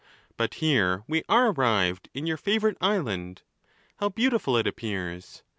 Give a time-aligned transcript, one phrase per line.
[0.35, 3.43] But here we are arrived in your favourite island.
[3.97, 5.43] How beautiful it appears!